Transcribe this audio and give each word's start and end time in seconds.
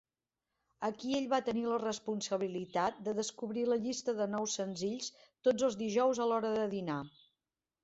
Aquí 0.87 1.11
ell 1.17 1.27
va 1.33 1.39
tenir 1.49 1.65
la 1.71 1.77
responsabilitat 1.83 2.97
de 3.09 3.13
descobrir 3.21 3.67
la 3.73 3.79
llista 3.85 4.17
de 4.23 4.29
nous 4.33 4.57
senzills 4.63 5.13
tots 5.27 5.69
els 5.71 5.81
dijous 5.85 6.25
a 6.27 6.31
l'hora 6.33 6.57
de 6.59 6.67
dinar. 6.77 7.01